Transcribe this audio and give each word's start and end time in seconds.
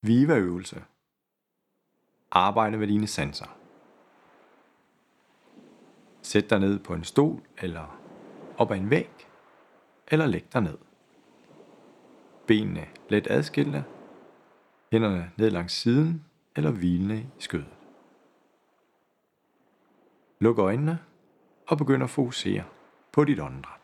Viva-øvelse. 0.00 0.84
Arbejde 2.30 2.76
med 2.76 2.86
dine 2.86 3.06
sanser. 3.06 3.58
Sæt 6.22 6.50
dig 6.50 6.60
ned 6.60 6.78
på 6.78 6.94
en 6.94 7.04
stol 7.04 7.42
eller 7.58 8.00
op 8.58 8.70
ad 8.70 8.76
en 8.76 8.90
væg, 8.90 9.10
eller 10.08 10.26
læg 10.26 10.52
dig 10.52 10.60
ned. 10.60 10.78
Benene 12.46 12.86
let 13.08 13.26
adskilte, 13.30 13.84
hænderne 14.92 15.32
ned 15.36 15.50
langs 15.50 15.72
siden 15.72 16.24
eller 16.56 16.70
hvilende 16.70 17.18
i 17.20 17.40
skødet. 17.40 17.76
Luk 20.38 20.58
øjnene 20.58 20.98
og 21.68 21.78
begynd 21.78 22.02
at 22.02 22.10
fokusere 22.10 22.64
på 23.12 23.24
dit 23.24 23.40
åndedræt. 23.40 23.80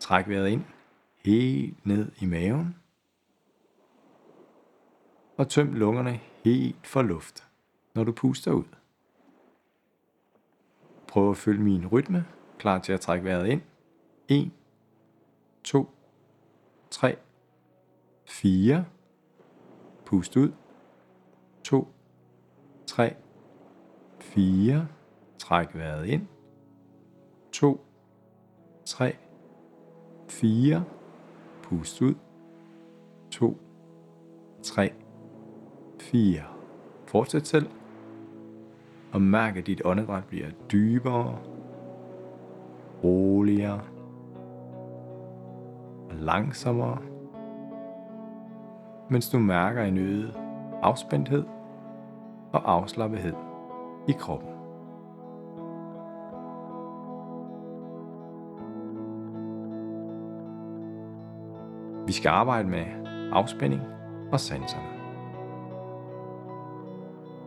Træk 0.00 0.28
vejret 0.28 0.48
ind 0.48 0.64
helt 1.28 1.86
ned 1.86 2.10
i 2.20 2.26
maven. 2.26 2.76
Og 5.36 5.48
tøm 5.48 5.74
lungerne 5.74 6.20
helt 6.44 6.86
for 6.86 7.02
luft, 7.02 7.48
når 7.94 8.04
du 8.04 8.12
puster 8.12 8.52
ud. 8.52 8.64
Prøv 11.08 11.30
at 11.30 11.36
følge 11.36 11.62
min 11.62 11.86
rytme, 11.86 12.26
klar 12.58 12.78
til 12.78 12.92
at 12.92 13.00
trække 13.00 13.24
vejret 13.24 13.46
ind. 13.48 13.62
1, 14.28 14.50
2, 15.64 15.90
3, 16.90 17.16
4. 18.26 18.84
Pust 20.06 20.36
ud. 20.36 20.52
2, 21.64 21.88
3, 22.86 23.16
4. 24.20 24.88
Træk 25.38 25.74
vejret 25.74 26.06
ind. 26.06 26.26
2, 27.52 27.86
3, 28.84 29.16
4. 30.28 30.97
Pust 31.68 32.02
ud. 32.02 32.14
2, 33.30 33.56
3, 34.62 34.92
4. 36.00 36.40
Fortsæt 37.06 37.46
selv. 37.46 37.66
Og 39.12 39.22
mærk, 39.22 39.56
at 39.56 39.66
dit 39.66 39.82
åndedræt 39.84 40.24
bliver 40.24 40.46
dybere, 40.72 41.38
roligere 43.04 43.80
og 46.10 46.14
langsommere, 46.14 46.98
mens 49.10 49.30
du 49.30 49.38
mærker 49.38 49.82
en 49.82 49.98
øget 49.98 50.34
afspændthed 50.82 51.44
og 52.52 52.72
afslappethed 52.72 53.34
i 54.08 54.12
kroppen. 54.12 54.57
Vi 62.08 62.12
skal 62.12 62.28
arbejde 62.28 62.68
med 62.68 62.84
afspænding 63.32 63.82
og 64.32 64.40
sanserne. 64.40 64.84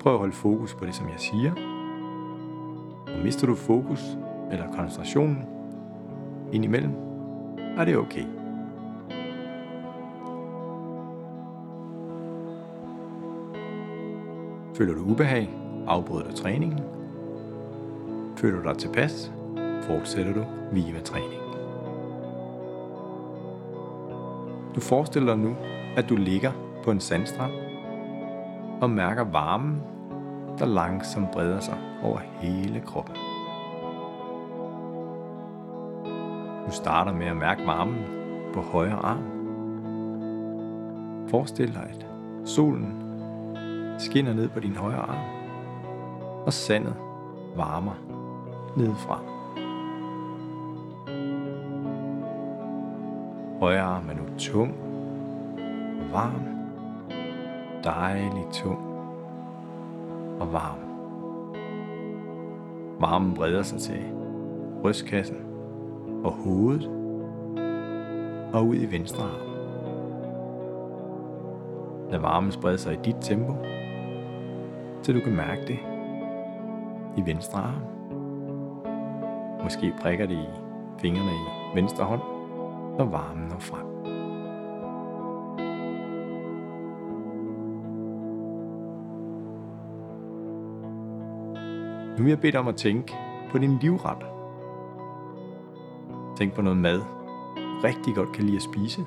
Prøv 0.00 0.12
at 0.12 0.18
holde 0.18 0.32
fokus 0.32 0.74
på 0.74 0.86
det, 0.86 0.94
som 0.94 1.08
jeg 1.08 1.20
siger. 1.20 1.52
Og 3.06 3.24
mister 3.24 3.46
du 3.46 3.54
fokus 3.54 4.18
eller 4.52 4.72
koncentrationen 4.72 5.44
indimellem, 6.52 6.92
er 7.76 7.84
det 7.84 7.96
okay. 7.96 8.24
Føler 14.74 14.94
du 14.94 15.00
ubehag, 15.00 15.50
afbryder 15.86 16.30
du 16.30 16.36
træningen. 16.36 16.80
Føler 18.36 18.62
du 18.62 18.68
dig 18.68 18.78
tilpas, 18.78 19.32
fortsætter 19.82 20.32
du 20.32 20.44
via 20.72 21.00
træningen. 21.00 21.47
Du 24.78 24.82
forestiller 24.82 25.34
dig 25.34 25.44
nu, 25.44 25.56
at 25.96 26.08
du 26.08 26.16
ligger 26.16 26.52
på 26.84 26.90
en 26.90 27.00
sandstrand 27.00 27.52
og 28.80 28.90
mærker 28.90 29.24
varmen, 29.24 29.82
der 30.58 30.66
langsomt 30.66 31.30
breder 31.30 31.60
sig 31.60 31.78
over 32.02 32.18
hele 32.40 32.80
kroppen. 32.80 33.14
Du 36.66 36.72
starter 36.72 37.12
med 37.12 37.26
at 37.26 37.36
mærke 37.36 37.66
varmen 37.66 38.04
på 38.54 38.60
højre 38.60 38.96
arm. 38.96 39.22
Forestil 41.28 41.74
dig, 41.74 41.90
at 41.90 42.06
solen 42.44 43.02
skinner 43.98 44.34
ned 44.34 44.48
på 44.48 44.60
din 44.60 44.76
højre 44.76 45.00
arm, 45.00 45.24
og 46.46 46.52
sandet 46.52 46.94
varmer 47.56 47.94
nedefra. 48.76 49.37
Højre 53.60 53.80
arm 53.80 54.08
er 54.08 54.14
nu 54.14 54.22
tung, 54.38 54.74
varm, 56.12 56.42
dejlig 57.84 58.44
tung 58.52 58.78
og 60.40 60.52
varm. 60.52 60.78
Varmen 63.00 63.34
breder 63.34 63.62
sig 63.62 63.80
til 63.80 64.02
brystkassen 64.82 65.36
og 66.24 66.32
hovedet 66.32 66.90
og 68.52 68.66
ud 68.66 68.76
i 68.76 68.90
venstre 68.90 69.22
arm. 69.24 69.48
Lad 72.10 72.18
varmen 72.18 72.52
sprede 72.52 72.78
sig 72.78 72.94
i 72.94 72.98
dit 73.04 73.16
tempo, 73.20 73.52
så 75.02 75.12
du 75.12 75.20
kan 75.20 75.36
mærke 75.36 75.62
det 75.66 75.78
i 77.16 77.26
venstre 77.26 77.60
arm. 77.60 77.82
Måske 79.62 79.92
prikker 80.00 80.26
det 80.26 80.34
i 80.34 80.48
fingrene 80.98 81.30
i 81.30 81.76
venstre 81.76 82.04
hånd, 82.04 82.37
når 82.98 83.04
varmen 83.04 83.48
når 83.48 83.58
frem. 83.58 83.86
Nu 92.18 92.24
vil 92.24 92.30
jeg 92.30 92.40
bede 92.40 92.52
dig 92.52 92.60
om 92.60 92.68
at 92.68 92.76
tænke 92.76 93.14
på 93.50 93.58
din 93.58 93.78
livret. 93.78 94.24
Tænk 96.36 96.54
på 96.54 96.62
noget 96.62 96.78
mad, 96.78 97.00
du 97.56 97.84
rigtig 97.84 98.14
godt 98.14 98.32
kan 98.32 98.44
lide 98.44 98.56
at 98.56 98.62
spise. 98.62 99.00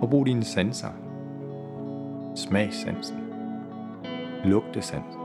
Og 0.00 0.10
brug 0.10 0.26
dine 0.26 0.44
sanser. 0.44 0.88
Smagssansen. 2.36 3.18
Lugtesansen. 4.44 5.20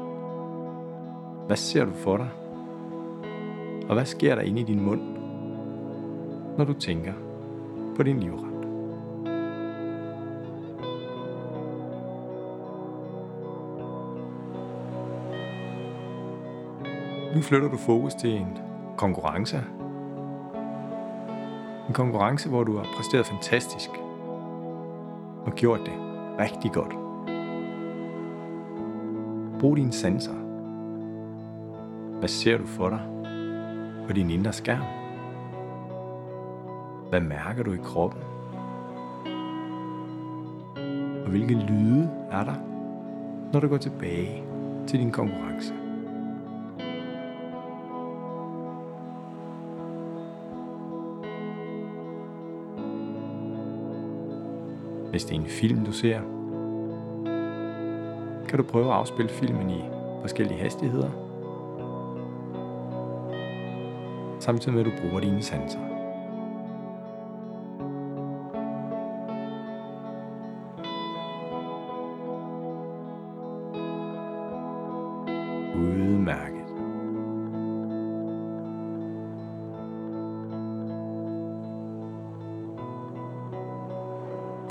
Hvad 1.47 1.57
ser 1.57 1.85
du 1.85 1.91
for 1.91 2.17
dig? 2.17 2.29
Og 3.89 3.93
hvad 3.93 4.05
sker 4.05 4.35
der 4.35 4.41
inde 4.41 4.61
i 4.61 4.63
din 4.63 4.83
mund, 4.83 5.16
når 6.57 6.65
du 6.65 6.73
tænker 6.73 7.13
på 7.95 8.03
din 8.03 8.19
livret? 8.19 8.57
Nu 17.35 17.41
flytter 17.41 17.69
du 17.69 17.77
fokus 17.77 18.13
til 18.13 18.35
en 18.35 18.57
konkurrence. 18.97 19.57
En 21.87 21.93
konkurrence, 21.93 22.49
hvor 22.49 22.63
du 22.63 22.77
har 22.77 22.85
præsteret 22.95 23.25
fantastisk 23.25 23.89
og 25.45 25.53
gjort 25.55 25.79
det 25.79 25.93
rigtig 26.39 26.71
godt. 26.71 26.93
Brug 29.59 29.77
dine 29.77 29.91
sanser. 29.91 30.33
Hvad 32.19 32.29
ser 32.29 32.57
du 32.57 32.65
for 32.65 32.89
dig 32.89 33.01
på 34.07 34.13
din 34.13 34.29
indre 34.29 34.53
skærm? 34.53 35.06
Hvad 37.09 37.21
mærker 37.21 37.63
du 37.63 37.73
i 37.73 37.77
kroppen? 37.83 38.21
Og 41.23 41.29
hvilke 41.29 41.53
lyde 41.53 42.09
er 42.31 42.43
der, 42.43 42.55
når 43.53 43.59
du 43.59 43.67
går 43.67 43.77
tilbage 43.77 44.43
til 44.87 44.99
din 44.99 45.11
konkurrence? 45.11 45.73
Hvis 55.11 55.25
det 55.25 55.35
er 55.35 55.39
en 55.39 55.47
film, 55.47 55.85
du 55.85 55.91
ser, 55.91 56.19
kan 58.49 58.57
du 58.57 58.63
prøve 58.63 58.85
at 58.85 58.93
afspille 58.93 59.31
filmen 59.31 59.69
i 59.69 59.81
forskellige 60.21 60.59
hastigheder, 60.59 61.09
samtidig 64.39 64.73
med 64.73 64.85
at 64.85 64.91
du 64.91 65.01
bruger 65.01 65.19
dine 65.19 65.41
sanser. 65.41 65.96
Udmærket. 76.27 76.67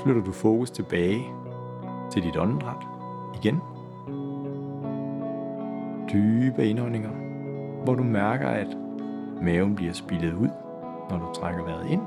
Flytter 0.03 0.23
du 0.23 0.31
fokus 0.31 0.71
tilbage 0.71 1.25
til 2.11 2.23
dit 2.23 2.37
åndedræt 2.37 2.83
igen. 3.35 3.61
Dybe 6.13 6.65
indåndinger, 6.65 7.11
hvor 7.83 7.95
du 7.95 8.03
mærker, 8.03 8.47
at 8.47 8.77
maven 9.41 9.75
bliver 9.75 9.93
spillet 9.93 10.33
ud, 10.33 10.49
når 11.09 11.17
du 11.17 11.33
trækker 11.33 11.63
vejret 11.63 11.89
ind. 11.89 12.01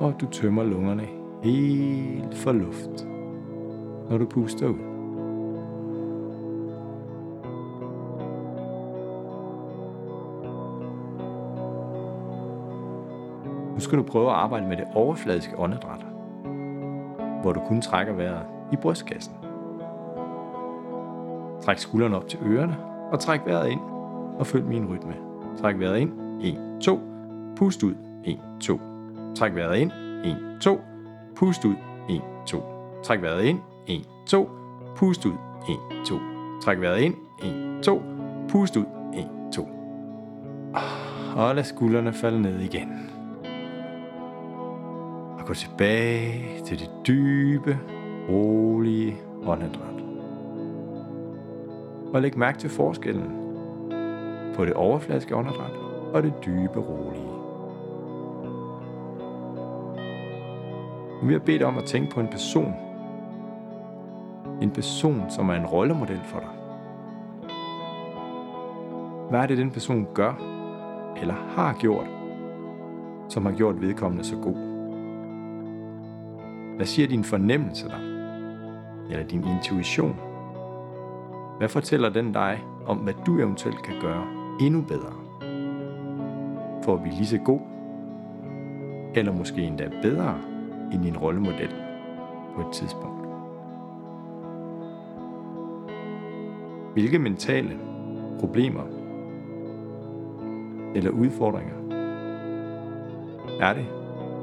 og 0.00 0.20
du 0.20 0.26
tømmer 0.26 0.64
lungerne 0.64 1.06
helt 1.42 2.34
for 2.34 2.52
luft, 2.52 3.06
når 4.10 4.18
du 4.18 4.26
puster 4.26 4.68
ud. 4.68 4.91
skal 13.92 13.98
du 13.98 14.02
prøve 14.02 14.30
at 14.30 14.36
arbejde 14.36 14.66
med 14.66 14.76
det 14.76 14.84
overfladiske 14.94 15.58
åndedræt, 15.58 16.06
hvor 17.42 17.52
du 17.52 17.60
kun 17.60 17.80
trækker 17.80 18.12
vejret 18.12 18.46
i 18.72 18.76
brystkassen. 18.76 19.34
Træk 21.62 21.78
skuldrene 21.78 22.16
op 22.16 22.28
til 22.28 22.38
ørerne 22.46 22.76
og 23.12 23.20
træk 23.20 23.40
vejret 23.46 23.70
ind 23.70 23.80
og 24.38 24.46
følg 24.46 24.64
min 24.64 24.86
rytme. 24.86 25.14
Træk 25.60 25.78
vejret 25.78 25.98
ind. 25.98 26.12
1, 26.42 26.58
2. 26.80 27.00
Pust 27.56 27.82
ud. 27.82 27.94
1, 28.24 28.38
2. 28.60 28.80
Træk 29.34 29.54
vejret 29.54 29.78
ind. 29.78 29.92
1, 30.24 30.36
2. 30.60 30.80
Pust 31.36 31.64
ud. 31.64 31.74
1, 32.10 32.22
2. 32.46 32.62
Træk 33.02 33.22
vejret 33.22 33.44
ind. 33.44 33.58
1, 33.86 34.06
2. 34.26 34.48
Pust 34.96 35.26
ud. 35.26 35.32
1, 35.68 35.76
2. 36.06 36.18
Træk 36.62 36.80
vejret 36.80 37.00
ind. 37.00 37.14
1, 37.44 37.82
2. 37.82 38.02
Pust 38.48 38.76
ud. 38.76 38.84
1, 39.14 39.28
2. 39.52 39.68
Ah, 40.74 41.48
og 41.48 41.54
lad 41.54 41.64
skuldrene 41.64 42.12
falde 42.12 42.42
ned 42.42 42.60
igen. 42.60 43.11
Og 45.42 45.48
gå 45.48 45.54
tilbage 45.54 46.60
til 46.64 46.78
det 46.78 46.90
dybe, 47.06 47.78
rolige 48.28 49.16
åndedræt. 49.46 50.04
Og 52.14 52.22
læg 52.22 52.38
mærke 52.38 52.58
til 52.58 52.70
forskellen 52.70 53.30
på 54.54 54.64
det 54.64 54.74
overfladiske 54.74 55.36
åndedræt 55.36 55.76
og 56.14 56.22
det 56.22 56.32
dybe, 56.44 56.80
rolige. 56.80 57.32
Nu 61.20 61.26
vil 61.26 61.32
jeg 61.32 61.42
bede 61.42 61.58
dig 61.58 61.66
om 61.66 61.78
at 61.78 61.84
tænke 61.84 62.14
på 62.14 62.20
en 62.20 62.28
person. 62.28 62.74
En 64.60 64.70
person, 64.70 65.22
som 65.30 65.48
er 65.48 65.54
en 65.54 65.66
rollemodel 65.66 66.20
for 66.24 66.38
dig. 66.38 66.48
Hvad 69.30 69.40
er 69.40 69.46
det, 69.46 69.58
den 69.58 69.70
person 69.70 70.06
gør, 70.14 70.34
eller 71.20 71.34
har 71.34 71.76
gjort, 71.80 72.06
som 73.28 73.46
har 73.46 73.52
gjort 73.52 73.80
vedkommende 73.80 74.24
så 74.24 74.36
god? 74.36 74.71
Hvad 76.82 76.86
siger 76.86 77.08
din 77.08 77.24
fornemmelse 77.24 77.88
dig? 77.88 78.00
Eller 79.10 79.26
din 79.26 79.44
intuition? 79.44 80.16
Hvad 81.58 81.68
fortæller 81.68 82.08
den 82.08 82.32
dig 82.32 82.64
om, 82.86 82.96
hvad 82.96 83.14
du 83.26 83.38
eventuelt 83.38 83.82
kan 83.82 83.94
gøre 84.00 84.24
endnu 84.60 84.80
bedre? 84.80 85.12
For 86.84 86.94
at 86.94 87.02
blive 87.02 87.14
lige 87.14 87.26
så 87.26 87.38
god, 87.38 87.60
eller 89.14 89.32
måske 89.32 89.62
endda 89.62 89.90
bedre 90.02 90.38
end 90.92 91.02
din 91.02 91.16
rollemodel 91.16 91.74
på 92.56 92.60
et 92.60 92.72
tidspunkt. 92.72 93.26
Hvilke 96.92 97.18
mentale 97.18 97.78
problemer 98.40 98.84
eller 100.94 101.10
udfordringer 101.10 101.74
er 103.60 103.72
det, 103.72 103.86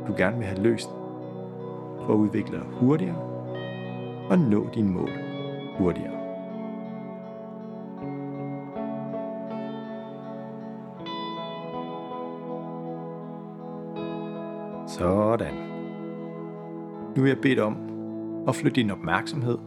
du 0.08 0.14
gerne 0.18 0.38
vil 0.38 0.46
have 0.46 0.64
løst 0.64 0.99
for 2.06 2.14
at 2.14 2.18
udvikle 2.18 2.58
dig 2.58 2.66
hurtigere 2.66 3.18
og 4.30 4.40
nå 4.40 4.68
dine 4.74 4.92
mål 4.92 5.10
hurtigere. 5.78 6.20
Sådan. 14.88 15.54
Nu 17.16 17.22
vil 17.22 17.30
jeg 17.30 17.38
bede 17.42 17.56
dig 17.56 17.64
om 17.64 17.78
at 18.48 18.56
flytte 18.56 18.82
din 18.82 18.92
opmærksomhed 18.92 19.58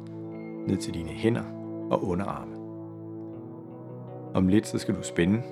ned 0.66 0.76
til 0.76 0.94
dine 0.94 1.08
hænder 1.08 1.42
og 1.90 2.04
underarme. 2.04 2.52
Om 4.34 4.48
lidt 4.48 4.66
så 4.66 4.78
skal 4.78 4.94
du 4.94 5.02
spænde 5.02 5.42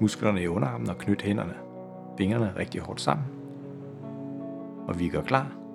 musklerne 0.00 0.42
i 0.42 0.48
underarmen 0.48 0.90
og 0.90 0.98
knytte 0.98 1.24
hænderne, 1.24 1.54
fingrene 2.18 2.52
rigtig 2.56 2.80
hårdt 2.80 3.00
sammen. 3.00 3.26
Og 4.88 4.98
vi 4.98 5.08
gør 5.08 5.22
klar. 5.22 5.65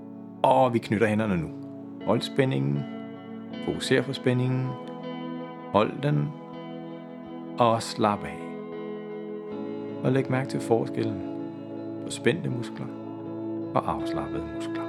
Og 0.44 0.74
vi 0.74 0.80
knytter 0.80 1.08
hænderne 1.08 1.38
nu. 1.38 1.50
Hold 2.06 2.22
spændingen. 2.22 2.84
Fokuser 3.66 4.02
på 4.02 4.14
spændingen. 4.14 4.68
Hold 5.72 6.02
den. 6.04 6.30
Og 7.60 7.84
slap 7.84 8.24
af. 8.24 8.38
Og 10.04 10.12
læg 10.12 10.32
mærke 10.32 10.50
til 10.50 10.60
forskellen 10.60 11.22
på 12.06 12.12
spændte 12.12 12.50
muskler 12.50 12.86
og 13.76 13.92
afslappede 13.92 14.44
muskler. 14.56 14.84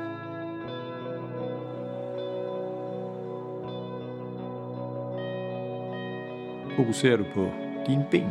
Fokuserer 6.76 7.16
du 7.16 7.24
på 7.34 7.46
dine 7.86 8.06
ben. 8.10 8.30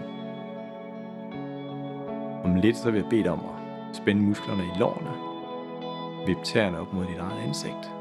Om 2.44 2.56
lidt 2.56 2.78
så 2.78 2.92
vil 2.92 3.02
jeg 3.02 3.10
bede 3.10 3.24
dig 3.24 3.32
om 3.32 3.40
at 3.40 3.96
spænde 3.96 4.22
musklerne 4.22 4.64
i 4.64 4.80
lårene. 4.80 5.31
Vip 6.26 6.38
tæerne 6.44 6.80
op 6.80 6.94
mod 6.94 7.06
dit 7.06 7.18
eget 7.18 7.48
ansigt. 7.48 7.92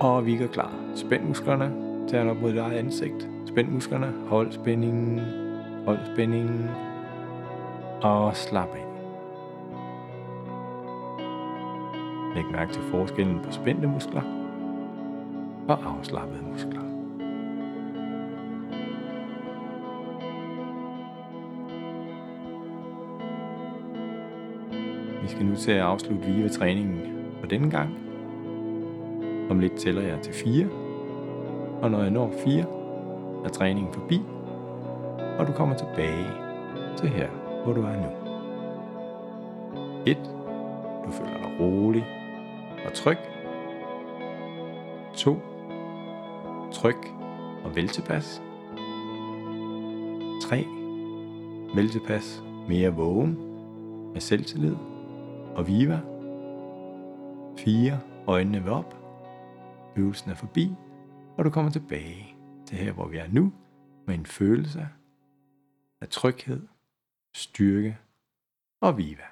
Og 0.00 0.26
vi 0.26 0.42
er 0.42 0.46
klar. 0.46 0.72
Spænd 0.94 1.24
musklerne. 1.24 1.72
Tæerne 2.08 2.30
op 2.30 2.36
mod 2.42 2.50
dit 2.50 2.58
eget 2.58 2.78
ansigt. 2.78 3.28
Spænd 3.46 3.68
musklerne. 3.68 4.12
Hold 4.28 4.52
spændingen. 4.52 5.20
Hold 5.84 5.98
spændingen. 6.14 6.70
Og 8.02 8.36
slap 8.36 8.68
af. 8.68 8.86
Læg 12.34 12.44
mærke 12.52 12.72
til 12.72 12.82
forskellen 12.82 13.40
på 13.40 13.52
spændte 13.52 13.88
muskler 13.88 14.22
og 15.68 15.78
afslappede 15.84 16.42
muskler. 16.52 16.79
Vi 25.22 25.28
skal 25.28 25.46
nu 25.46 25.56
til 25.56 25.72
at 25.72 25.80
afslutte 25.80 26.26
Viva-træningen 26.26 27.00
for 27.40 27.46
denne 27.46 27.70
gang. 27.70 27.98
Om 29.50 29.58
lidt 29.58 29.74
tæller 29.74 30.02
jeg 30.02 30.20
til 30.20 30.34
4, 30.34 30.66
og 31.82 31.90
når 31.90 32.02
jeg 32.02 32.10
når 32.10 32.32
4, 32.44 32.64
er 33.44 33.48
træningen 33.48 33.92
forbi, 33.92 34.20
og 35.38 35.46
du 35.46 35.52
kommer 35.52 35.76
tilbage 35.76 36.26
til 36.96 37.08
her, 37.08 37.28
hvor 37.64 37.72
du 37.72 37.82
er 37.82 37.96
nu. 37.96 38.20
1. 40.06 40.16
Du 41.06 41.10
føler 41.10 41.38
dig 41.38 41.60
rolig 41.60 42.06
og 42.86 42.92
tryg. 42.92 43.18
2. 45.14 45.36
Tryg 46.72 46.96
og 47.64 47.76
vel 47.76 47.88
tilpas. 47.88 48.42
3. 50.42 50.64
Vel 51.74 51.88
tilpas 51.88 52.44
mere 52.68 52.94
vågen 52.94 53.38
med 54.12 54.20
selvtillid 54.20 54.76
og 55.56 55.66
viva. 55.66 56.00
4. 57.58 58.00
Øjnene 58.26 58.62
vil 58.62 58.72
op. 58.72 58.96
Øvelsen 59.96 60.30
er 60.30 60.34
forbi, 60.34 60.74
og 61.38 61.44
du 61.44 61.50
kommer 61.50 61.70
tilbage 61.70 62.36
til 62.66 62.78
her, 62.78 62.92
hvor 62.92 63.08
vi 63.08 63.16
er 63.16 63.28
nu, 63.28 63.52
med 64.06 64.14
en 64.14 64.26
følelse 64.26 64.88
af 66.00 66.08
tryghed, 66.08 66.68
styrke 67.34 67.98
og 68.80 68.98
viva. 68.98 69.30